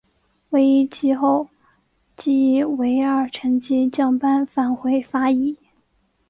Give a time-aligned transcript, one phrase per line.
[0.49, 1.47] 惟一季后
[2.17, 5.55] 即以尾二成绩降班返回法乙。